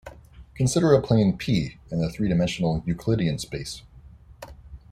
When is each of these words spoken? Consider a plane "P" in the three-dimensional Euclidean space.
Consider 0.55 0.95
a 0.95 1.01
plane 1.03 1.37
"P" 1.37 1.77
in 1.91 1.99
the 2.01 2.09
three-dimensional 2.09 2.81
Euclidean 2.87 3.37
space. 3.37 3.83